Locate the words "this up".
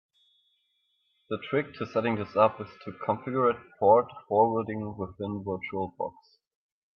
2.15-2.59